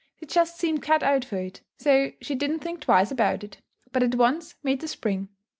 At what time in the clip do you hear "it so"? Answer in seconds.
1.37-2.11